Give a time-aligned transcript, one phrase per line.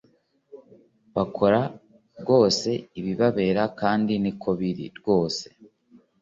[1.15, 1.59] Bakora
[2.21, 2.69] rwose
[2.99, 5.45] ibibabera kandi niko biri rwose